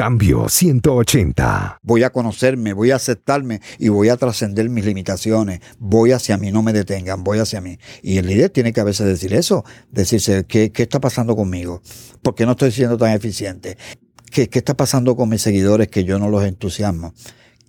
[0.00, 1.80] Cambio 180.
[1.82, 5.60] Voy a conocerme, voy a aceptarme y voy a trascender mis limitaciones.
[5.78, 7.78] Voy hacia mí, no me detengan, voy hacia mí.
[8.02, 11.82] Y el líder tiene que a veces decir eso, decirse, ¿qué, qué está pasando conmigo?
[12.22, 13.76] ¿Por qué no estoy siendo tan eficiente?
[14.30, 17.12] ¿Qué, ¿Qué está pasando con mis seguidores que yo no los entusiasmo?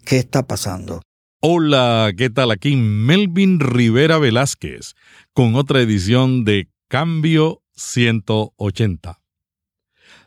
[0.05, 1.02] ¿Qué está pasando?
[1.41, 2.52] Hola, ¿qué tal?
[2.52, 4.93] Aquí Melvin Rivera Velázquez
[5.34, 9.20] con otra edición de Cambio 180.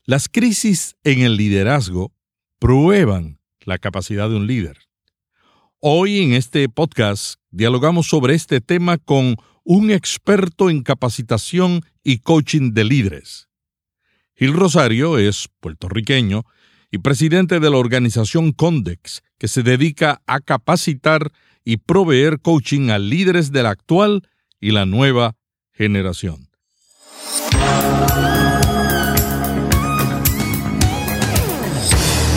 [0.07, 2.12] Las crisis en el liderazgo
[2.59, 4.76] prueban la capacidad de un líder.
[5.81, 12.72] Hoy en este podcast dialogamos sobre este tema con un experto en capacitación y coaching
[12.75, 13.48] de líderes.
[14.35, 16.45] Gil Rosario es puertorriqueño
[16.90, 21.32] y presidente de la organización Condex, que se dedica a capacitar
[21.64, 24.29] y proveer coaching a líderes de la actual
[24.61, 25.34] y la nueva
[25.73, 26.50] generación.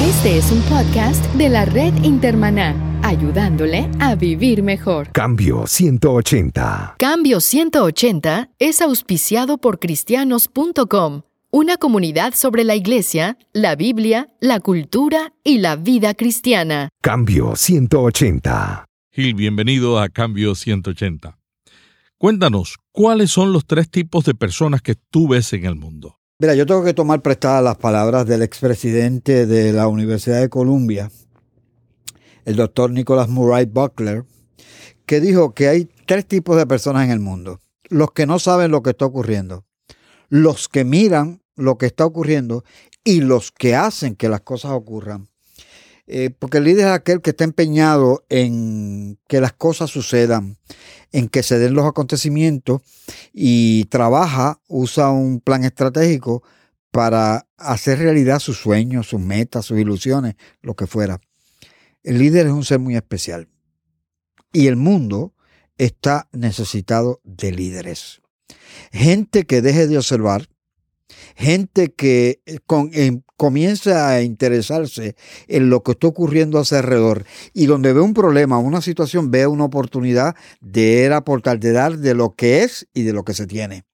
[0.08, 5.12] Este es un podcast de la red Intermaná, ayudándole a vivir mejor.
[5.12, 6.96] Cambio 180.
[6.98, 15.34] Cambio 180 es auspiciado por cristianos.com, una comunidad sobre la iglesia, la Biblia, la cultura
[15.44, 16.88] y la vida cristiana.
[17.02, 18.86] Cambio 180.
[19.12, 21.38] Gil, bienvenido a Cambio 180.
[22.18, 26.18] Cuéntanos, ¿cuáles son los tres tipos de personas que tú ves en el mundo?
[26.40, 31.10] Mira, yo tengo que tomar prestadas las palabras del expresidente de la Universidad de Columbia,
[32.46, 34.24] el doctor Nicholas Murray Buckler,
[35.08, 37.60] que dijo que hay tres tipos de personas en el mundo.
[37.90, 39.66] Los que no saben lo que está ocurriendo,
[40.30, 42.64] los que miran lo que está ocurriendo
[43.04, 45.30] y los que hacen que las cosas ocurran.
[46.08, 50.58] Eh, porque el líder es aquel que está empeñado en que las cosas sucedan,
[51.12, 52.82] en que se den los acontecimientos
[53.34, 56.44] y trabaja, usa un plan estratégico
[56.92, 61.20] para hacer realidad sus sueños, sus metas, sus ilusiones, lo que fuera.
[62.04, 63.50] El líder es un ser muy especial
[64.54, 65.34] y el mundo
[65.78, 68.22] está necesitado de líderes.
[68.94, 70.48] Gente que deje de observar,
[71.36, 72.92] gente que eh, con,
[73.38, 75.16] comienza a interesarse
[75.48, 79.32] en lo que está ocurriendo a su alrededor y donde ve un problema, una situación,
[79.32, 83.34] ve una oportunidad de aportar, de dar de lo que es y de lo que
[83.34, 83.86] se tiene.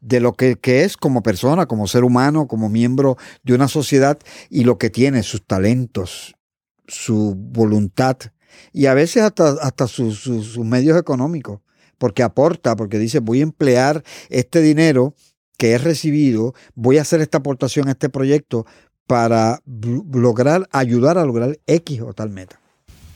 [0.00, 4.18] De lo que, es como persona, como ser humano, como miembro de una sociedad
[4.50, 6.36] y lo que tiene, sus talentos,
[6.86, 8.18] su voluntad
[8.72, 11.60] y a veces hasta, hasta sus medios económicos,
[11.98, 15.14] porque aporta, porque dice voy a emplear este dinero
[15.56, 18.66] que he recibido, voy a hacer esta aportación a este proyecto
[19.06, 22.60] para lograr, ayudar a lograr X o tal meta.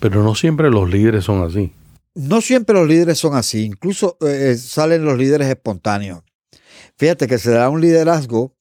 [0.01, 1.73] Pero no siempre los líderes son así.
[2.15, 6.23] No siempre los líderes son así, incluso eh, salen los líderes espontáneos.
[6.97, 8.55] Fíjate que se da un liderazgo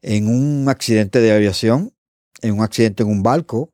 [0.00, 1.92] en un accidente de aviación,
[2.40, 3.72] en un accidente en un barco,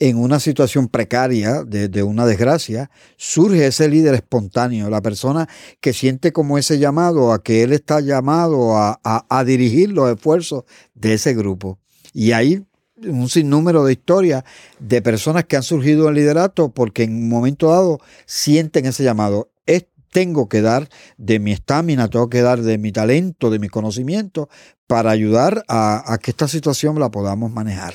[0.00, 5.48] en una situación precaria de, una desgracia, surge ese líder espontáneo, la persona
[5.80, 10.64] que siente como ese llamado a que él está llamado a, a dirigir los esfuerzos
[10.94, 11.78] de ese grupo.
[12.14, 12.64] Y hay
[13.06, 14.44] un sinnúmero de historias
[14.78, 19.50] de personas que han surgido en liderato porque en un momento dado sienten ese llamado.
[19.66, 20.88] Es, tengo que dar
[21.18, 24.48] de mi estamina, tengo que dar de mi talento, de mi conocimiento
[24.86, 27.94] para ayudar a, a que esta situación la podamos manejar.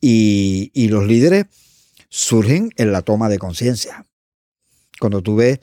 [0.00, 1.46] Y, los líderes
[2.08, 4.06] surgen en la toma de conciencia.
[4.98, 5.60] Cuando tú ves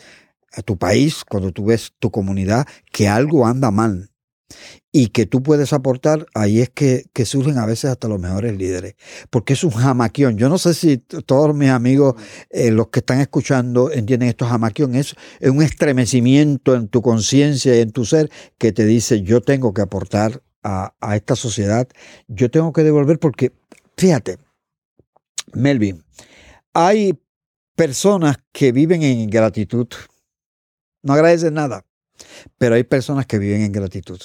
[0.54, 4.12] a tu país, cuando tú ves tu comunidad, que algo anda mal
[4.92, 8.96] y que tú puedes aportar, ahí es que, surgen a veces hasta los mejores líderes.
[9.30, 10.38] Porque es un jamaquión.
[10.38, 12.16] Yo no sé si todos mis amigos,
[12.50, 14.96] eh, los que están escuchando, entienden esto jamaquión.
[14.96, 19.42] Es, es un estremecimiento en tu conciencia y en tu ser que te dice, yo
[19.42, 21.88] tengo que aportar a esta sociedad,
[22.28, 23.54] yo tengo que devolver porque
[23.98, 24.38] Fíjate,
[25.54, 26.04] Melvin,
[26.74, 27.20] hay
[27.76, 29.88] personas que viven en ingratitud.
[31.02, 31.84] No agradecen nada,
[32.60, 34.20] pero hay personas que viven en gratitud.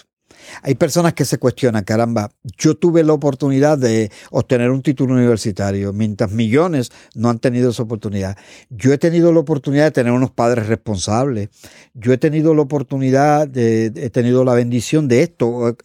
[0.62, 5.92] Hay personas que se cuestionan, caramba, yo tuve la oportunidad de obtener un título universitario,
[5.92, 8.36] mientras millones no han tenido esa oportunidad.
[8.70, 11.48] Yo he tenido la oportunidad de tener unos padres responsables.
[11.94, 15.76] Yo he tenido la oportunidad de, he tenido la bendición de esto.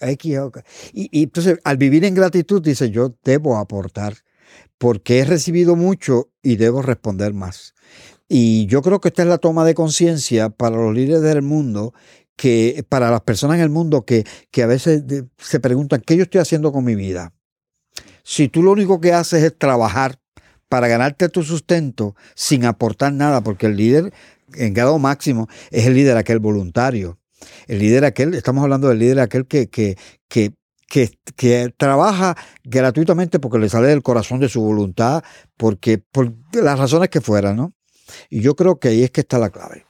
[0.94, 4.16] Y, y entonces, al vivir en gratitud, dice, yo debo aportar,
[4.78, 7.74] porque he recibido mucho y debo responder más.
[8.30, 11.94] Y yo creo que esta es la toma de conciencia para los líderes del mundo
[12.38, 15.04] que para las personas en el mundo que, que a veces
[15.38, 17.34] se preguntan, ¿qué yo estoy haciendo con mi vida?
[18.24, 20.20] Si tú lo único que haces es trabajar
[20.70, 24.14] para ganarte tu sustento sin aportar nada, porque el líder
[24.54, 27.20] en grado máximo es el líder aquel voluntario.
[27.68, 29.98] El líder aquel, estamos hablando del líder aquel que, que,
[30.30, 30.54] que
[30.88, 35.24] que, trabaja gratuitamente porque le sale del corazón de su voluntad,
[35.58, 37.74] porque por las razones que fueran, ¿no?
[38.30, 39.87] Y yo creo que ahí es que está la clave.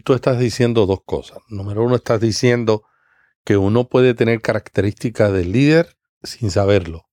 [0.00, 1.38] Tú estás diciendo dos cosas.
[1.48, 2.84] Número uno, estás diciendo
[3.44, 7.08] que uno puede tener características de líder sin saberlo.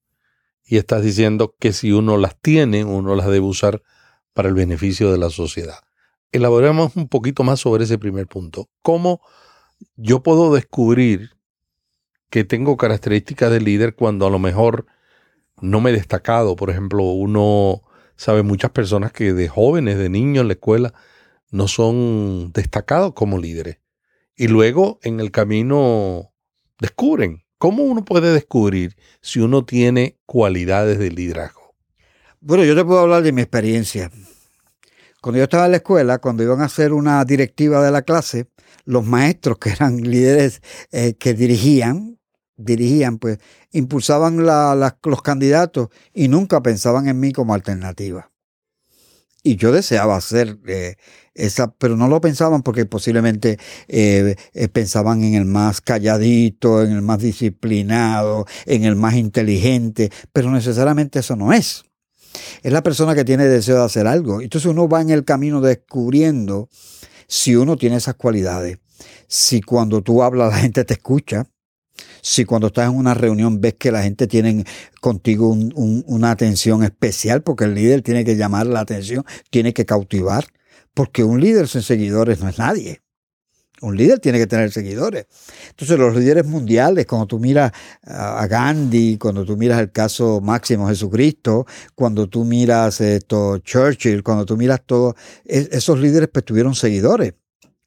[0.64, 3.82] Y estás diciendo que si uno las tiene, uno las debe usar
[4.34, 5.80] para el beneficio de la sociedad.
[6.32, 8.70] Elaboremos un poquito más sobre ese primer punto.
[8.84, 9.22] ¿Cómo
[9.96, 11.32] yo puedo descubrir
[12.30, 14.86] que tengo características de líder cuando a lo mejor
[15.60, 16.56] no me he destacado?
[16.56, 17.82] Por ejemplo, uno
[18.16, 20.94] sabe muchas personas que de jóvenes, de niños en la escuela,
[21.52, 23.80] no son destacados como líderes.
[24.36, 26.34] Y luego en el camino
[26.80, 27.44] descubren.
[27.58, 31.76] ¿Cómo uno puede descubrir si uno tiene cualidades de liderazgo?
[32.40, 34.10] Bueno, yo te puedo hablar de mi experiencia.
[35.22, 38.48] Cuando yo estaba en la escuela, cuando iban a hacer una directiva de la clase,
[38.86, 40.62] los maestros que eran líderes
[40.92, 42.18] eh, que dirigían,
[42.56, 43.40] dirigían, pues
[43.72, 48.32] impulsaban los candidatos y nunca pensaban en mí como alternativa.
[49.44, 50.96] Y yo deseaba hacer eh,
[51.40, 53.58] esa, pero no lo pensaban porque posiblemente
[53.88, 60.12] eh, eh, pensaban en el más calladito, en el más disciplinado, en el más inteligente,
[60.34, 61.86] pero necesariamente eso no es.
[62.62, 64.42] Es la persona que tiene deseo de hacer algo.
[64.42, 66.70] Entonces uno va en el camino descubriendo
[67.28, 68.78] si uno tiene esas cualidades.
[69.28, 71.48] Si cuando tú hablas la gente te escucha.
[72.22, 74.64] Si cuando estás en una reunión ves que la gente tiene
[75.02, 79.74] contigo un- un- una atención especial, porque el líder tiene que llamar la atención, tiene
[79.74, 80.46] que cautivar,
[81.00, 83.00] porque un líder sin seguidores no es nadie.
[83.80, 85.28] Un líder tiene que tener seguidores.
[85.70, 87.72] Entonces los líderes mundiales, cuando tú miras
[88.04, 91.66] a Gandhi, cuando tú miras el caso máximo Jesucristo,
[91.96, 95.16] cuando tú miras esto, Churchill, cuando tú miras todos
[95.46, 97.34] esos líderes pues tuvieron seguidores.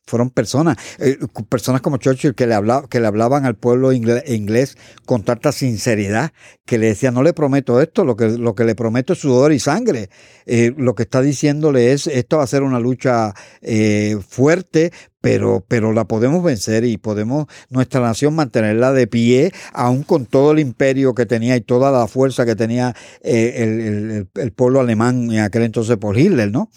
[0.05, 1.19] Fueron personas, eh,
[1.49, 4.77] personas como Churchill que le, hablaba, que le hablaban al pueblo inglés
[5.07, 6.33] con tanta sinceridad,
[6.67, 9.53] que le decían, no le prometo esto, lo que, lo que le prometo es sudor
[9.53, 10.11] y sangre.
[10.47, 15.65] Eh, lo que está diciéndole es, esto va a ser una lucha eh, fuerte, pero,
[15.67, 20.59] pero la podemos vencer y podemos nuestra nación mantenerla de pie, aún con todo el
[20.59, 25.31] imperio que tenía y toda la fuerza que tenía eh, el, el- el- pueblo alemán
[25.33, 26.69] en aquel entonces por Hitler, ¿no?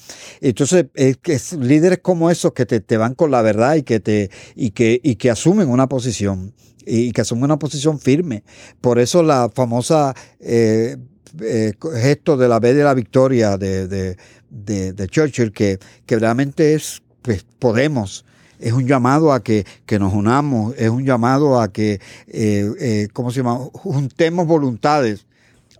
[0.42, 4.00] Entonces, es es líderes como esos que te, te van con la verdad y que
[4.00, 6.54] te, y que, y que asumen una posición,
[6.86, 8.44] y que asumen una posición firme.
[8.80, 10.98] Por eso la famosa eh,
[11.42, 14.18] eh, gesto de la B de la victoria de, de,
[14.50, 18.24] de- de Churchill, que, que realmente es, pues, podemos.
[18.60, 23.08] Es un llamado a que, que nos unamos, es un llamado a que, eh, eh,
[23.14, 23.60] ¿cómo se llama?
[23.74, 25.26] Juntemos voluntades.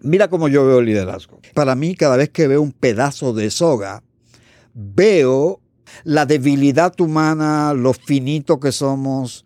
[0.02, 1.40] Mira cómo yo veo el liderazgo.
[1.54, 4.04] Para mí, cada vez que veo un pedazo de soga,
[4.74, 5.62] veo
[6.04, 9.46] la debilidad humana, lo finito que somos.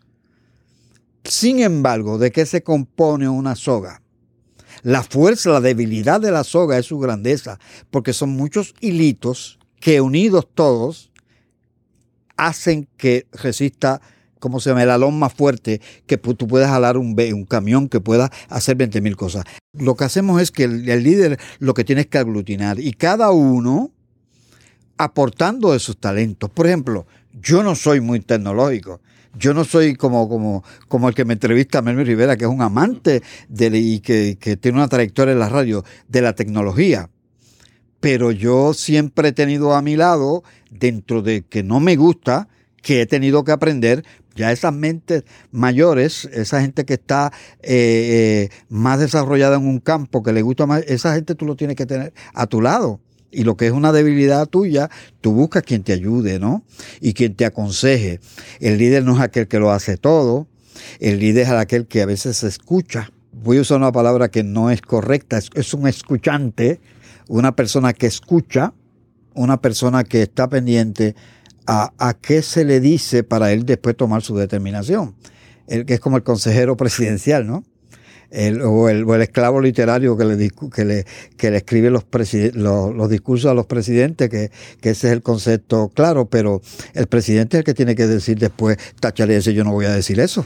[1.23, 4.01] Sin embargo, ¿de qué se compone una soga?
[4.81, 7.59] La fuerza, la debilidad de la soga es su grandeza,
[7.91, 11.08] porque son muchos hilitos que unidos todos
[12.39, 14.01] hacen que resista,
[14.39, 14.83] ¿cómo se llama?
[14.83, 19.01] El alón más fuerte, que tú puedas jalar un, un camión, que pueda hacer 20
[19.01, 19.43] mil cosas.
[19.73, 22.93] Lo que hacemos es que el, el líder lo que tiene es que aglutinar y
[22.93, 23.91] cada uno
[24.97, 26.49] aportando de sus talentos.
[26.49, 27.05] Por ejemplo,
[27.41, 29.01] yo no soy muy tecnológico.
[29.37, 32.49] Yo no soy como, como, como el que me entrevista a Melvin Rivera, que es
[32.49, 37.09] un amante de, y que, que tiene una trayectoria en la radio de la tecnología.
[37.99, 42.47] Pero yo siempre he tenido a mi lado, dentro de que no me gusta,
[42.81, 48.55] que he tenido que aprender, ya esas mentes mayores, esa gente que está eh, eh,
[48.69, 51.85] más desarrollada en un campo, que le gusta más, esa gente tú lo tienes que
[51.85, 53.01] tener a tu lado.
[53.31, 54.89] Y lo que es una debilidad tuya,
[55.21, 56.63] tú buscas quien te ayude, ¿no?
[56.99, 58.19] Y quien te aconseje.
[58.59, 60.47] El líder no es aquel que lo hace todo.
[60.99, 63.11] El líder es aquel que a veces escucha.
[63.31, 65.39] Voy a usar una palabra que no es correcta.
[65.53, 66.79] Es un escuchante,
[67.29, 68.73] una persona que escucha,
[69.35, 71.15] una persona que está pendiente
[71.67, 75.15] a, a qué se le dice para él después tomar su determinación.
[75.67, 77.63] El que es como el consejero presidencial, ¿no?
[78.31, 81.05] O, el, o, el, esclavo literario que le, que le,
[81.35, 82.05] que le escribe los,
[82.53, 86.61] los, discursos a los presidentes, que, que, ese es el concepto claro, pero
[86.93, 89.93] el presidente es el que tiene que decir después, tachale ese, yo no voy a
[89.95, 90.45] decir eso.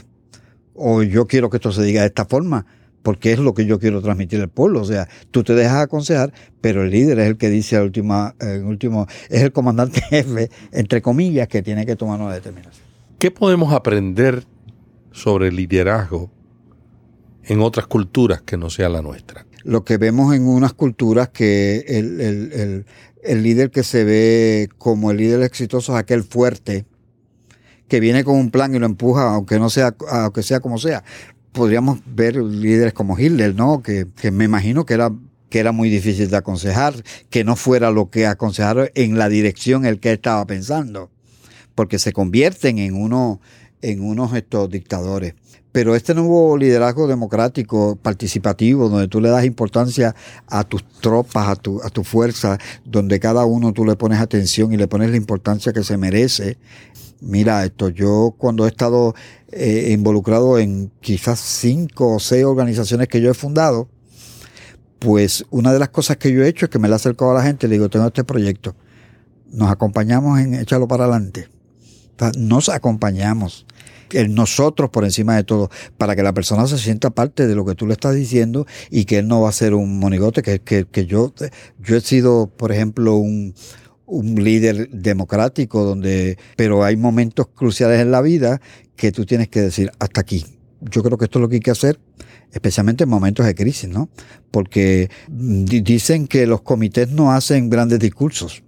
[0.72, 2.64] O yo quiero que esto se diga de esta forma,
[3.04, 4.80] porque es lo que yo quiero transmitir al pueblo.
[4.80, 8.34] O sea, tú te dejas aconsejar, pero el líder es el que dice al última,
[8.40, 12.82] el último, es el comandante jefe, entre comillas, que tiene que tomar una determinación.
[13.20, 14.44] ¿Qué podemos aprender
[15.12, 16.30] sobre liderazgo
[17.44, 19.46] en otras culturas que no sea la nuestra.
[19.62, 22.86] Lo que vemos en unas culturas que el, el, el,
[23.22, 26.84] el, líder que se ve como el líder exitoso es aquel fuerte,
[27.88, 31.04] que viene con un plan y lo empuja, aunque no sea, aunque sea como sea.
[31.54, 33.82] Podríamos ver líderes como Hitler, ¿no?
[33.82, 35.10] Que, que me imagino que era
[35.54, 39.86] que era muy difícil de aconsejar, que no fuera lo que aconsejaron en la dirección
[39.86, 41.10] el que estaba pensando,
[41.76, 43.40] porque se convierten en uno,
[43.80, 45.36] en unos estos dictadores.
[45.70, 50.16] Pero este nuevo liderazgo democrático, participativo, donde tú le das importancia
[50.48, 54.72] a tus tropas, a tu, a tu fuerza, donde cada uno tú le pones atención
[54.72, 56.58] y le pones la importancia que se merece.
[57.20, 59.14] Mira esto, yo cuando he estado
[59.50, 63.88] eh, involucrado en quizás cinco o seis organizaciones que yo he fundado,
[64.98, 67.30] pues una de las cosas que yo he hecho es que me la he acercado
[67.30, 68.74] a la gente y le digo, tengo este proyecto,
[69.50, 71.48] nos acompañamos en echarlo para adelante.
[72.36, 73.66] nos acompañamos,
[74.10, 77.64] el nosotros por encima de todo, para que la persona se sienta parte de lo
[77.64, 80.60] que tú le estás diciendo y que él no va a ser un monigote, que,
[80.60, 81.32] que, que yo,
[81.82, 83.54] yo he sido, por ejemplo, un,
[84.06, 88.60] un líder democrático, donde, pero hay momentos cruciales en la vida
[88.96, 90.44] que tú tienes que decir, hasta aquí.
[90.80, 91.98] Yo creo que esto es lo que hay que hacer
[92.54, 94.08] especialmente en momentos de crisis, ¿no?
[94.50, 98.62] Porque dicen que los comités no hacen grandes discursos.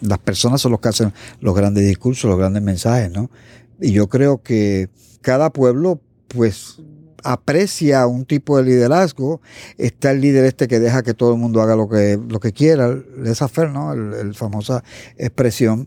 [0.00, 3.30] Las personas son los que hacen los grandes discursos, los grandes mensajes, ¿no?
[3.78, 4.88] Y yo creo que
[5.20, 6.80] cada pueblo, pues,
[7.24, 9.40] aprecia un tipo de liderazgo.
[9.78, 12.52] Está el líder este que deja que todo el mundo haga lo que, lo que
[12.52, 13.94] quiera, esa fe, ¿no?
[13.94, 14.82] La famosa
[15.16, 15.86] expresión.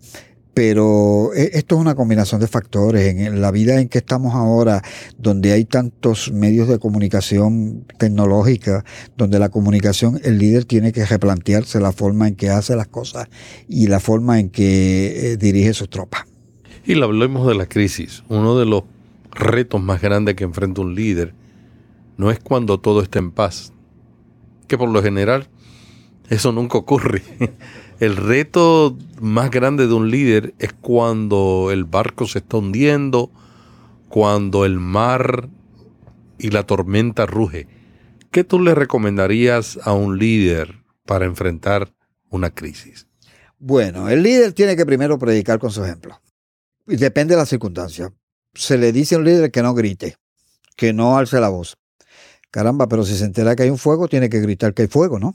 [0.54, 3.16] Pero e, esto es una combinación de factores.
[3.16, 4.84] En la vida en que estamos ahora,
[5.18, 8.86] donde hay tantos medios de comunicación tecnológica,
[9.18, 13.28] donde la comunicación, el líder tiene que replantearse la forma en que hace las cosas
[13.68, 16.26] y la forma en que eh, dirige sus tropas.
[16.86, 18.24] Y hablemos de la crisis.
[18.28, 18.84] Uno de los
[19.34, 21.34] retos más grandes que enfrenta un líder
[22.18, 23.74] no es cuando todo está en paz,
[24.68, 25.48] que por lo general
[26.30, 27.22] eso nunca ocurre.
[28.00, 33.32] El reto más grande de un líder es cuando el barco se está hundiendo,
[34.10, 35.48] cuando el mar
[36.38, 37.68] y la tormenta ruge.
[38.32, 41.94] ¿Qué tú le recomendarías a un líder para enfrentar
[42.30, 43.08] una crisis?
[43.58, 46.20] Bueno, el líder tiene que primero predicar con su ejemplo.
[46.88, 48.12] Y depende de la circunstancia.
[48.54, 50.18] Se le dice a un líder que no grite,
[50.76, 51.78] que no alce la voz.
[52.52, 55.20] Caramba, pero si se entera que hay un fuego, tiene que gritar que hay fuego,
[55.20, 55.34] ¿no?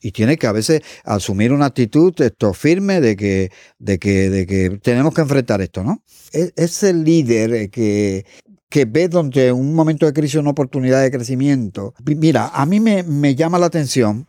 [0.00, 4.46] y tiene que a veces asumir una actitud esto firme de que, de que, de
[4.46, 6.02] que tenemos que enfrentar esto, ¿no?
[6.32, 8.24] Es, es el líder eh, que,
[8.68, 11.94] que ve donde un momento de crisis una oportunidad de crecimiento.
[12.04, 14.26] Mira, a mí me, me llama la atención,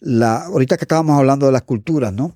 [0.00, 2.34] la, ahorita que estábamos hablando de las culturas, ¿no?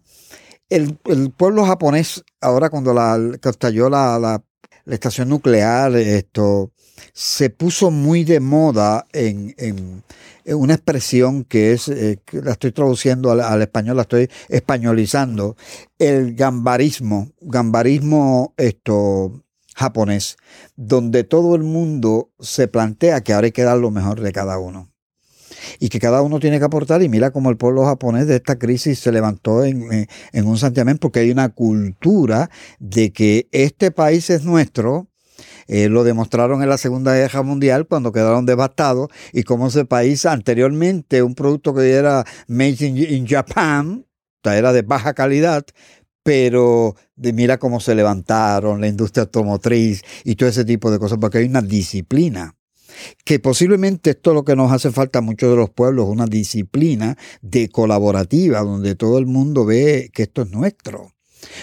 [0.69, 4.43] El, el pueblo japonés, ahora cuando la, la, la,
[4.85, 6.73] la estación nuclear, esto,
[7.13, 10.03] se puso muy de moda en, en,
[10.47, 15.57] una expresión que es, eh, la estoy traduciendo al, español, la estoy españolizando,
[15.99, 20.37] el gambarismo, gambarismo esto japonés,
[20.77, 24.59] donde todo el mundo se plantea que ahora hay que dar lo mejor de cada
[24.59, 24.92] uno
[25.79, 27.03] y que cada uno tiene que aportar.
[27.03, 30.09] Y mira cómo el pueblo japonés de esta crisis se levantó en,
[30.45, 35.09] un santiamén, porque hay una cultura de que este país es nuestro
[35.69, 40.27] eh, lo demostraron en la Segunda Guerra Mundial cuando quedaron devastados y como ese país
[40.27, 44.05] anteriormente, un producto que era made in, Japan,
[44.45, 45.65] era de baja calidad,
[46.23, 51.19] pero de mira cómo se levantaron la industria automotriz y todo ese tipo de cosas,
[51.19, 52.57] porque hay una disciplina
[53.25, 56.27] que posiblemente esto es lo que nos hace falta a muchos de los pueblos, una
[56.27, 61.13] disciplina de colaborativa, donde todo el mundo ve que esto es nuestro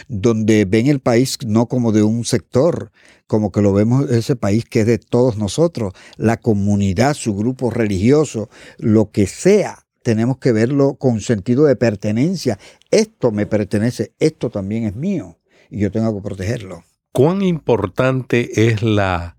[0.07, 2.91] donde ven el país no como de un sector,
[3.27, 7.69] como que lo vemos ese país que es de todos nosotros, la comunidad, su grupo
[7.69, 12.57] religioso, lo que sea, tenemos que verlo con sentido de pertenencia.
[12.89, 15.37] Esto me pertenece, esto también es mío
[15.69, 16.83] y yo tengo que protegerlo.
[17.11, 19.37] ¿Cuán importante es la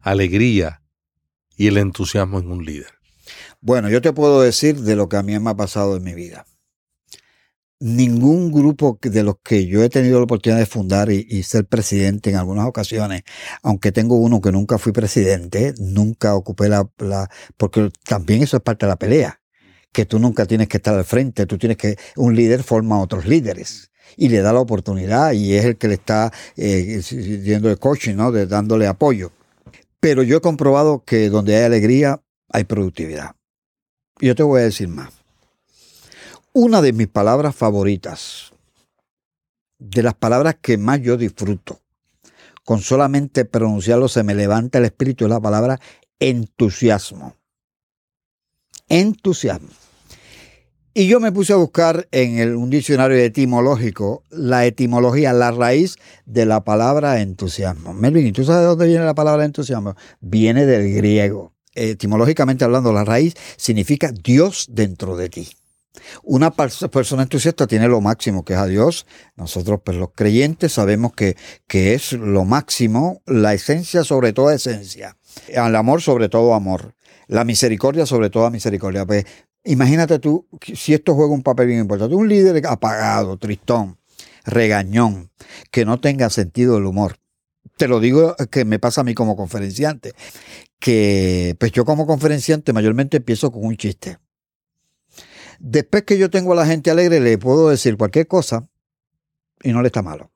[0.00, 0.82] alegría
[1.56, 2.94] y el entusiasmo en un líder?
[3.60, 6.14] Bueno, yo te puedo decir de lo que a mí me ha pasado en mi
[6.14, 6.44] vida
[7.84, 12.30] ningún grupo de los que yo he tenido la oportunidad de fundar y, ser presidente
[12.30, 13.24] en algunas ocasiones,
[13.62, 16.88] aunque tengo uno que nunca fui presidente, nunca ocupé la,
[17.58, 19.40] porque también eso es parte de la pelea,
[19.92, 23.00] que tú nunca tienes que estar al frente, tú tienes que, un líder forma a
[23.00, 27.78] otros líderes y le da la oportunidad y es el que le está eh, el
[27.78, 28.32] coaching, ¿no?
[28.32, 29.32] De, dándole apoyo.
[30.04, 32.20] Pero yo he comprobado que donde hay alegría,
[32.50, 33.36] hay productividad.
[34.20, 35.14] Yo te voy a decir más
[36.52, 38.52] una de mis palabras favoritas,
[39.78, 41.80] de las palabras que más yo disfruto.
[42.66, 45.80] Con solamente pronunciarlo se me levanta el espíritu, es la palabra
[46.18, 47.36] entusiasmo.
[48.88, 49.70] Entusiasmo.
[50.96, 55.96] Y yo me puse a buscar en el- un diccionario etimológico la etimología, la raíz
[56.24, 57.92] de la palabra entusiasmo.
[57.92, 59.96] Melvin, ¿y tú sabes de dónde viene la palabra entusiasmo?
[60.20, 61.52] Viene del griego.
[61.74, 65.48] Etimológicamente hablando, la raíz significa Dios dentro de ti.
[66.22, 69.04] Una pers- persona entusiasta tiene lo máximo que es a Dios.
[69.36, 71.36] Nosotros, pues los creyentes, sabemos que,
[71.66, 75.16] que es lo máximo, la esencia sobre toda esencia.
[75.56, 76.94] Al amor sobre todo amor.
[77.26, 79.06] La misericordia sobre toda misericordia.
[79.06, 79.24] Pues
[79.64, 82.14] imagínate tú, si esto juega un papel bien importante.
[82.14, 83.98] Un líder apagado, tristón,
[84.44, 85.30] regañón,
[85.70, 87.16] que no tenga sentido del humor.
[87.76, 90.12] Te lo digo que me pasa a mí como conferenciante.
[90.78, 94.18] Que pues yo como conferenciante mayormente empiezo con un chiste.
[95.60, 98.68] Después que yo tengo a la gente alegre, le puedo decir cualquier cosa
[99.62, 100.30] y no le está malo.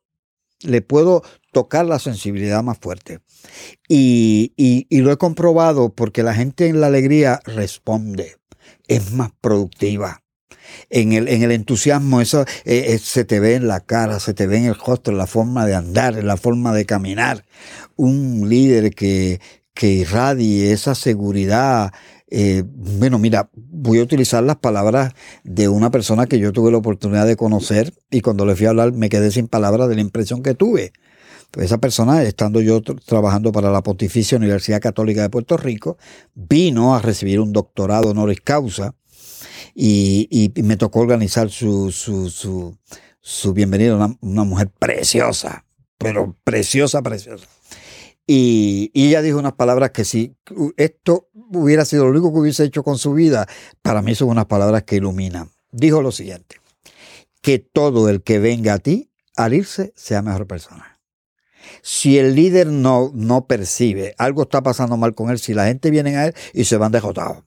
[0.61, 3.21] Le puedo tocar la sensibilidad más fuerte.
[3.89, 8.37] Y, y- y lo he comprobado porque la gente en la alegría responde,
[8.87, 10.23] es más productiva.
[10.91, 14.35] En el, en el entusiasmo, eso eh, eh, se te ve en la cara, se
[14.35, 17.45] te ve en el rostro, en la forma de andar, en la forma de caminar.
[17.97, 19.41] Un líder que,
[19.75, 21.93] que irradie esa seguridad.
[22.31, 26.79] eh, bueno, mira, voy a utilizar las palabras de una persona que yo tuve la
[26.79, 30.03] oportunidad de conocer y cuando le fui a hablar me quedé sin palabras de la
[30.03, 30.93] impresión que tuve.
[31.57, 35.97] Esa persona, estando yo tr- trabajando para la Pontificia Universidad Católica de Puerto Rico,
[36.35, 38.95] vino a recibir un doctorado honoris causa
[39.75, 42.77] y, y me tocó organizar su, su, su,
[43.21, 45.65] su bienvenida, una, una mujer preciosa,
[45.97, 47.47] pero preciosa, preciosa.
[48.27, 50.37] Y, y ella dijo unas palabras que si
[50.77, 53.49] esto hubiera sido lo único que hubiese hecho con su vida,
[53.81, 55.51] para mí son unas palabras que iluminan.
[55.73, 56.57] Dijo lo siguiente,
[57.41, 60.98] que todo el que venga a ti al irse sea mejor persona.
[61.83, 65.91] Si el líder no, no percibe, algo está pasando mal con él, si la gente
[65.91, 67.45] viene a él y se van derrotados,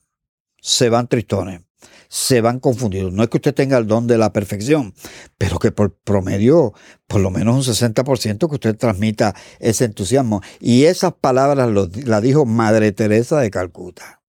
[0.59, 1.61] se van tristones,
[2.07, 3.13] se van confundidos.
[3.13, 4.93] No es que usted tenga el don de la perfección,
[5.37, 6.73] pero que por promedio,
[7.07, 10.41] por lo menos un 60% que usted transmita ese entusiasmo.
[10.59, 11.69] Y esas palabras
[12.05, 14.20] las dijo Madre Teresa de Calcuta.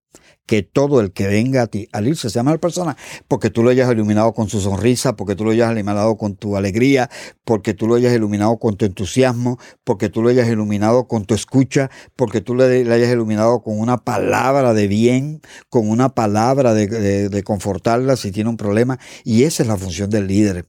[0.53, 2.95] Que todo el que venga a ti al irse sea mejor persona,
[3.27, 6.59] porque tú lo hayas iluminado con su sonrisa, porque tú lo hayas iluminado con tu
[6.59, 7.09] alegría,
[7.47, 11.33] porque tú lo hayas iluminado con tu entusiasmo, porque tú lo hayas iluminado con tu
[11.33, 16.75] escucha, porque tú le, le hayas iluminado con una palabra de bien, con una palabra
[16.75, 18.99] de, confortarla si tiene un problema.
[19.25, 20.67] Y esa es la función del líder.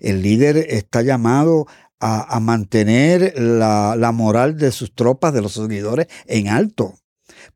[0.00, 1.66] El líder está llamado
[2.00, 6.94] a, mantener la moral de sus tropas, de los seguidores, en alto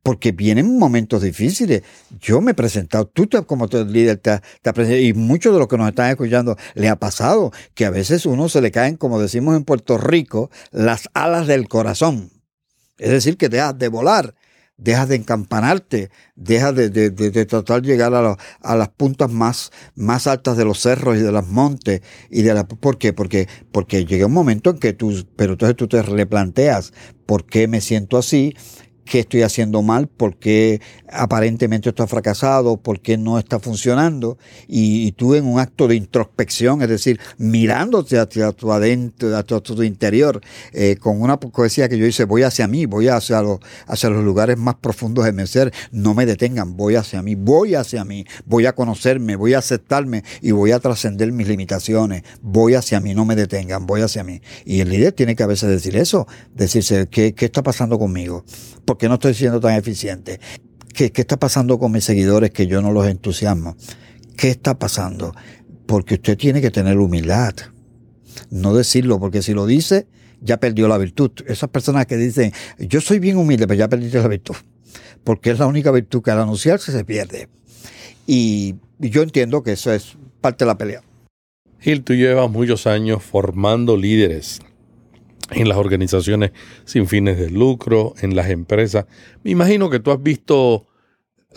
[0.03, 1.83] porque vienen momentos difíciles.
[2.19, 5.59] Yo me he presentado, tú te, como tu líder te, has presentado, y muchos de
[5.59, 8.97] los que nos están escuchando le ha pasado que a veces uno se le caen,
[8.97, 12.31] como decimos en Puerto Rico, las alas del corazón.
[12.97, 14.35] Es decir, que dejas de volar,
[14.81, 19.71] dejas de encampanarte, dejas de, de, de, tratar de llegar a, a, las puntas más,
[19.95, 22.01] más altas de los cerros y de los montes.
[22.29, 23.13] Y de la, ¿Por qué?
[23.13, 26.93] Porque, porque llega un momento en que tú, pero entonces tú te replanteas,
[27.25, 28.55] ¿por qué me siento así?
[29.05, 34.37] Qué estoy haciendo mal, por qué aparentemente esto ha fracasado, por qué no está funcionando,
[34.67, 39.83] y, tú en un acto de introspección, es decir, mirándote hacia tu adentro, hacia tu
[39.83, 40.41] interior,
[40.73, 44.23] eh, con una poesía que yo hice, voy hacia mí, voy hacia los, hacia los
[44.23, 48.25] lugares más profundos de mi ser, no me detengan, voy hacia mí, voy hacia mí,
[48.45, 53.13] voy a conocerme, voy a aceptarme y voy a trascender mis limitaciones, voy hacia mí,
[53.13, 54.41] no me detengan, voy hacia mí.
[54.65, 58.45] Y el líder tiene que a veces decir eso, decirse, ¿qué, qué está pasando conmigo?
[58.91, 60.41] ¿Por qué no estoy siendo tan eficiente?
[60.93, 63.77] ¿Qué, ¿Qué, está pasando con mis seguidores que yo no los entusiasmo?
[64.35, 65.33] ¿Qué está pasando?
[65.85, 67.53] Porque usted tiene que tener humildad.
[68.49, 70.07] No decirlo, porque si lo dice,
[70.41, 71.31] ya perdió la virtud.
[71.47, 74.57] Esas personas que dicen, yo soy bien humilde, pero ya perdiste la virtud.
[75.23, 77.47] Porque es la única virtud que al anunciarse se pierde.
[78.27, 81.01] Y yo entiendo que eso es parte de la pelea.
[81.79, 84.59] Gil, tú llevas muchos años formando líderes
[85.51, 86.51] en las organizaciones
[86.85, 89.05] sin fines de lucro, en las empresas.
[89.43, 90.87] Me imagino que tú has visto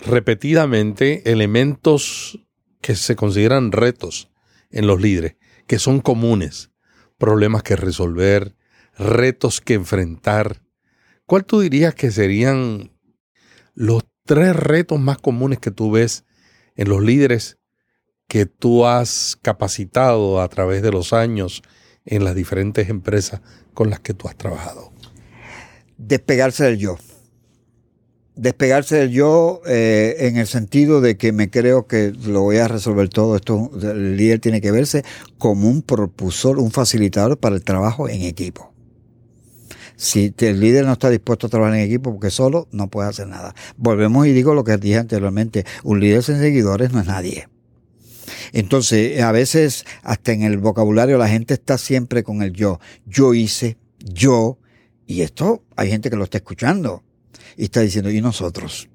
[0.05, 2.41] repetidamente elementos
[2.81, 4.31] que se consideran retos
[4.71, 6.71] en los líderes, que son comunes,
[7.19, 8.57] problemas que resolver,
[8.99, 10.63] retos que enfrentar.
[11.27, 12.93] ¿Cuál tú dirías que serían
[13.75, 16.25] los tres retos más comunes que tú ves
[16.77, 17.59] en los líderes
[18.27, 21.63] que tú has capacitado a través de los años
[22.07, 23.41] en las diferentes empresas
[23.73, 24.93] con las que tú has trabajado?
[25.97, 26.99] Despegarse del yo.
[28.37, 32.67] Despegarse del yo eh, en el sentido de que me creo que lo voy a
[32.67, 33.37] resolver todo.
[33.37, 35.05] Esto, el líder tiene que verse
[35.39, 38.73] como un propulsor, un facilitador para el trabajo en equipo.
[39.97, 43.29] Si el líder no está dispuesto a trabajar en equipo porque solo no puede hacer
[43.29, 43.55] nada.
[43.77, 47.49] Volvemos y digo lo que dije anteriormente, un líder sin seguidores no es nadie.
[48.55, 52.79] Entonces, a veces hasta en el vocabulario la gente está siempre con el yo.
[53.05, 54.59] Yo hice, yo,
[55.09, 57.03] y esto hay gente que lo está escuchando
[57.57, 58.89] y está diciendo, ¿y nosotros?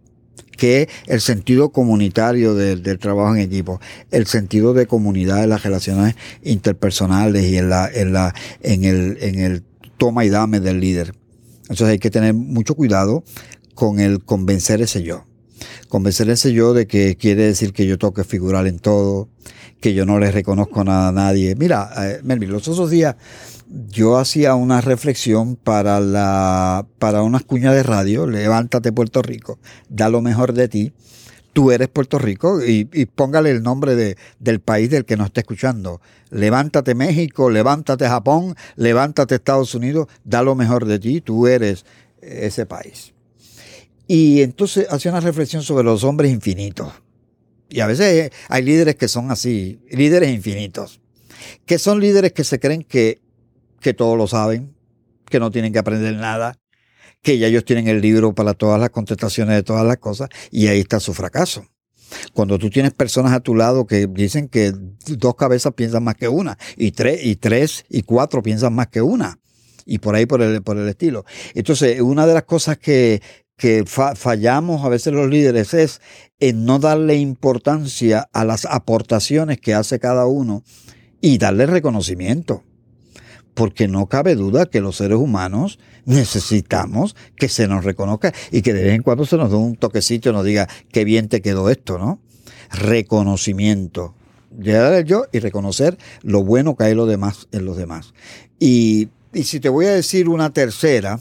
[0.56, 3.80] que el sentido comunitario del, del, trabajo en equipo,
[4.12, 9.18] el sentido de comunidad de las relaciones interpersonales y en la, en la, en el,
[9.22, 9.64] en el
[9.98, 11.14] toma y dame del líder.
[11.62, 13.24] Entonces hay que tener mucho cuidado
[13.74, 15.29] con el convencer ese yo.
[15.90, 19.28] Convencer ese yo de que quiere decir que yo toque figurar en todo,
[19.82, 21.56] que yo no le reconozco nada a nadie.
[21.56, 23.16] Mira, eh, Melvin, los otros días
[23.90, 29.58] yo hacía una reflexión para la, para unas cuñas de radio, levántate Puerto Rico,
[29.90, 30.94] da lo mejor de ti.
[31.54, 35.28] Tú eres Puerto Rico y, y póngale el nombre de, del país del que nos
[35.28, 36.00] está escuchando.
[36.30, 41.86] Levántate México, levántate Japón, levántate Estados Unidos, da lo mejor de ti, tú eres
[42.22, 43.14] ese país.
[44.10, 46.92] Y entonces hacía una reflexión sobre los hombres infinitos.
[47.70, 51.00] Y a veces hay líderes que son así, líderes infinitos,
[51.66, 53.22] que son líderes que se creen que
[53.80, 54.76] que todos lo saben,
[55.30, 56.58] que no tienen que aprender nada,
[57.22, 60.68] que ya ellos tienen el libro para todas las contestaciones de todas las cosas, y
[60.68, 61.66] ahí está su fracaso.
[62.34, 64.74] Cuando tú tienes personas a tu lado que dicen que
[65.08, 69.02] dos cabezas piensan más que una, y tres, y tres, y cuatro piensan más que
[69.02, 69.40] una,
[69.86, 71.26] y por ahí por el, por el estilo.
[71.54, 73.22] Entonces, una de las cosas que,
[73.60, 76.02] que fallamos a veces los líderes es
[76.40, 80.64] en no darle importancia a las aportaciones que hace cada uno
[81.22, 82.64] y darle reconocimiento
[83.60, 88.74] porque no cabe duda que los seres humanos necesitamos que se nos reconozca y que
[88.74, 91.42] de vez en cuando se nos dé un toquecito y nos diga qué bien te
[91.42, 92.22] quedó esto, ¿no?
[92.72, 94.16] Reconocimiento.
[94.58, 97.50] Llegar yo y reconocer lo bueno que hay en los demás.
[97.52, 98.14] En los demás.
[98.60, 101.20] Y, y si te voy a decir una tercera,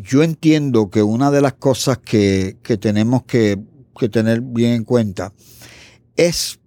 [0.00, 3.58] yo entiendo que una de las cosas que, que tenemos que,
[3.98, 5.32] que tener bien en cuenta
[6.16, 6.58] es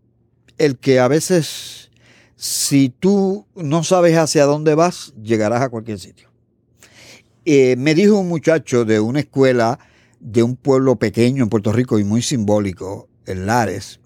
[0.58, 1.90] el que a veces
[2.36, 6.30] si tú no sabes hacia dónde vas, llegarás a cualquier sitio.
[7.44, 9.80] Eh, me dijo un muchacho de una escuela
[10.22, 13.99] de un pueblo pequeño en Puerto Rico y muy simbólico, en Lares,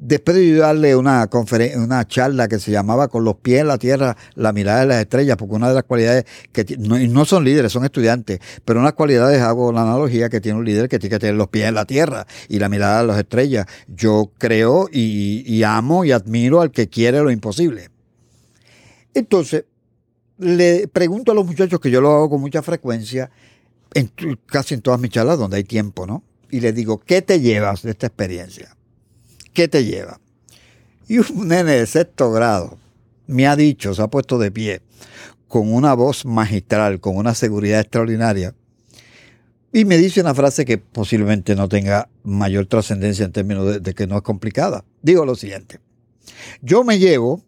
[0.00, 1.28] Después de darle una,
[1.76, 5.00] una charla que se llamaba Con los pies en la tierra, la mirada de las
[5.00, 8.92] estrellas, porque una de las cualidades que no, no son líderes, son estudiantes, pero unas
[8.92, 11.74] cualidades, hago la analogía que tiene un líder que tiene que tener los pies en
[11.74, 13.66] la tierra y la mirada de las estrellas.
[13.88, 17.90] Yo creo y, y amo y admiro al que quiere lo imposible.
[19.14, 19.64] Entonces,
[20.38, 23.30] le pregunto a los muchachos, que yo lo hago con mucha frecuencia,
[23.94, 24.10] en,
[24.46, 26.22] casi en todas mis charlas donde hay tiempo, ¿no?
[26.50, 28.76] Y les digo, ¿qué te llevas de esta experiencia?
[29.58, 30.20] ¿Qué te lleva?
[31.08, 32.78] Y un nene de sexto grado
[33.26, 34.82] me ha dicho, se ha puesto de pie,
[35.48, 38.54] con una voz magistral, con una seguridad extraordinaria,
[39.72, 44.06] y me dice una frase que posiblemente no tenga mayor trascendencia en términos de, que
[44.06, 44.84] no es complicada.
[45.02, 45.80] Digo lo siguiente,
[46.62, 47.42] yo me llevo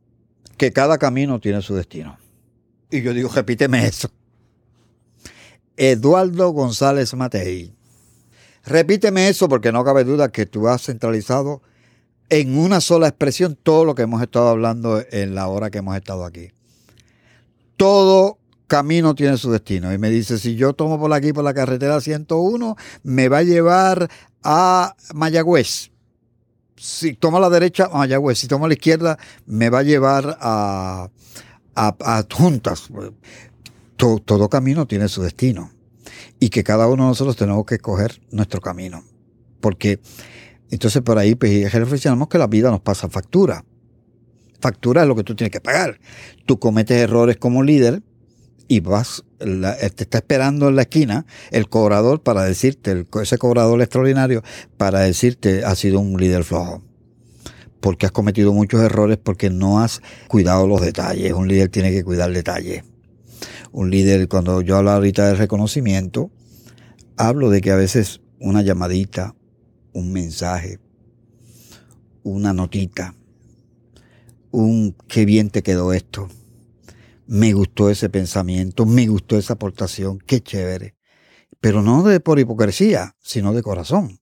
[0.57, 2.19] que cada camino tiene su destino.
[2.91, 4.11] Y yo digo, repíteme eso.
[5.77, 7.73] Eduardo González Matei.
[8.65, 11.63] Repíteme eso porque no cabe duda que tú has centralizado
[12.31, 15.97] en una sola expresión todo lo que hemos estado hablando en la hora que hemos
[15.97, 16.51] estado aquí.
[17.77, 18.39] Todo
[18.71, 19.93] camino tiene su destino.
[19.93, 23.43] Y me dice, si yo tomo por aquí, por la carretera 101, me va a
[23.43, 24.09] llevar
[24.45, 25.91] a Mayagüez.
[26.77, 28.39] Si tomo a la derecha, a Mayagüez.
[28.39, 31.11] Si tomo a la izquierda, me va a llevar a,
[31.75, 32.89] a, Juntas.
[33.97, 35.73] Todo, todo camino tiene su destino.
[36.39, 39.03] Y que cada uno de nosotros tenemos que escoger nuestro camino.
[39.61, 40.01] Porque
[40.71, 43.65] entonces por ahí pues, reflexionamos que la vida nos pasa factura.
[44.61, 45.99] Factura es lo que tú tienes que pagar.
[46.47, 48.03] Tú cometes errores como líder
[48.69, 54.45] y vas, te está esperando en la esquina el cobrador para decirte, ese cobrador extraordinario,
[54.77, 56.83] para decirte, has sido un líder flojo.
[57.81, 61.33] Porque has cometido muchos errores, porque no has cuidado los detalles.
[61.33, 62.85] Un líder tiene que cuidar detalles.
[63.73, 66.31] Un líder, cuando yo hablo ahorita de reconocimiento,
[67.17, 69.35] hablo de que a veces una llamadita,
[69.93, 70.79] un mensaje,
[72.23, 73.15] una notita,
[74.51, 76.29] un qué bien te quedó esto.
[77.27, 80.97] Me gustó ese pensamiento, me gustó esa aportación, qué chévere.
[81.61, 84.21] Pero no de por hipocresía, sino de corazón.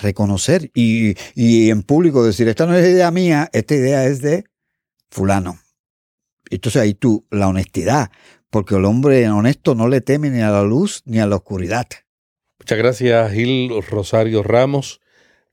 [0.00, 4.44] Reconocer y, y en público decir, esta no es idea mía, esta idea es de
[5.10, 5.58] fulano.
[6.48, 8.10] Entonces ahí tú, la honestidad,
[8.50, 11.86] porque el hombre honesto no le teme ni a la luz ni a la oscuridad.
[12.60, 15.00] Muchas gracias, Gil Rosario Ramos.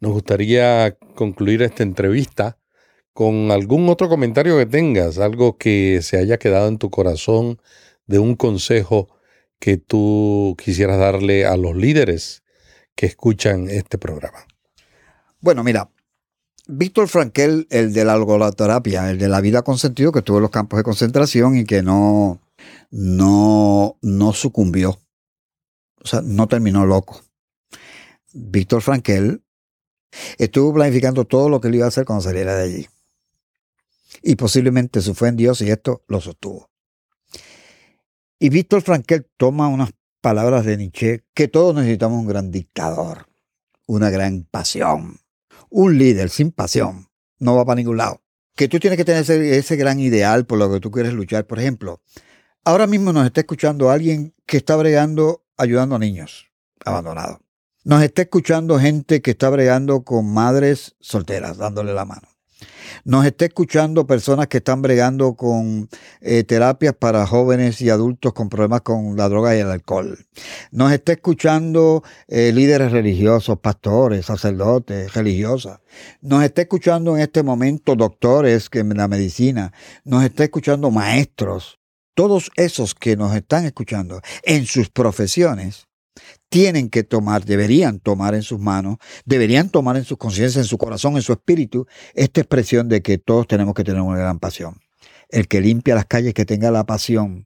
[0.02, 2.58] Nos gustaría concluir esta entrevista
[3.14, 7.62] con algún otro comentario que tengas, algo que se haya quedado en tu corazón
[8.08, 9.08] de un consejo
[9.58, 12.44] que tú quisieras darle a los líderes
[12.94, 14.46] que escuchan este programa.
[15.40, 15.90] Bueno, mira,
[16.68, 20.44] Víctor Frankel, el de la algoloterapia, el de la vida con sentido, que estuvo en
[20.44, 22.42] los campos de concentración y que no,
[22.92, 25.00] no, no sucumbió.
[26.08, 27.22] O sea, no terminó loco.
[28.32, 29.44] Víctor Frankel
[30.38, 32.88] estuvo planificando todo lo que él iba a hacer cuando saliera de allí.
[34.24, 36.70] Y posiblemente su fe en Dios y esto lo sostuvo.
[38.40, 39.92] Y Víctor Frankel toma unas
[40.22, 43.28] palabras de Nietzsche que todos necesitamos un gran dictador,
[43.86, 45.20] una gran pasión.
[45.70, 48.22] Un líder sin pasión no va para ningún lado.
[48.56, 51.46] Que tú tienes que tener ese, ese gran ideal por lo que tú quieres luchar.
[51.46, 52.00] Por ejemplo,
[52.64, 56.48] ahora mismo nos está escuchando alguien que está bregando ayudando a niños
[56.86, 57.40] abandonados.
[57.84, 62.28] Nos está escuchando gente que está bregando con madres solteras, dándole la mano.
[63.04, 65.90] Nos está escuchando personas que están bregando con
[66.22, 70.18] eh, terapias para jóvenes y adultos con problemas con la droga y el alcohol.
[70.72, 75.80] Nos está escuchando eh, líderes religiosos, pastores, sacerdotes, religiosas.
[76.22, 79.72] Nos está escuchando en este momento doctores que en la medicina.
[80.04, 81.77] Nos está escuchando maestros.
[82.18, 85.86] Todos esos que nos están escuchando en sus profesiones
[86.50, 90.80] tienen que tomar, deberían tomar en sus manos, deberían tomar en su conciencia, en su
[90.80, 94.80] corazón, en su espíritu, esta expresión de que todos tenemos que tener una gran pasión.
[95.30, 97.46] El que limpia las calles, que tenga la pasión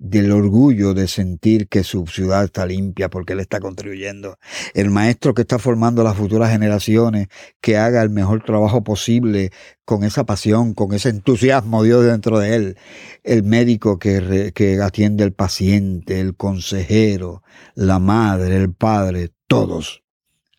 [0.00, 4.38] del orgullo de sentir que su ciudad está limpia porque él está contribuyendo.
[4.72, 7.28] El maestro que está formando las futuras generaciones,
[7.60, 9.52] que haga el mejor trabajo posible
[9.84, 12.78] con esa pasión, con ese entusiasmo Dios dentro de él.
[13.24, 17.42] El médico que, que atiende al paciente, el consejero,
[17.74, 20.02] la madre, el padre, todos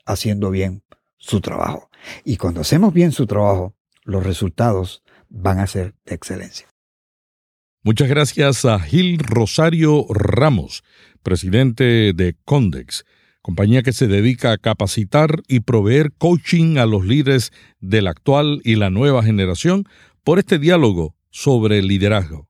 [0.06, 0.84] haciendo bien
[1.18, 1.90] su trabajo.
[2.24, 3.74] Y cuando hacemos bien su trabajo,
[4.04, 6.71] los resultados van a ser de excelencia.
[7.84, 10.84] Muchas gracias a Gil Rosario Ramos,
[11.24, 13.06] presidente de Condex,
[13.42, 18.62] compañía que se dedica a capacitar y proveer coaching a los líderes de la actual
[18.64, 19.86] y la nueva generación
[20.24, 22.48] por este diálogo sobre liderazgo.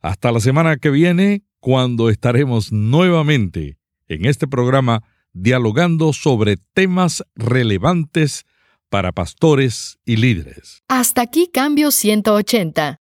[0.00, 8.46] Hasta la semana que viene, cuando estaremos nuevamente en este programa dialogando sobre temas relevantes
[8.88, 10.82] para pastores y líderes.
[10.88, 13.01] Hasta aquí Cambio 180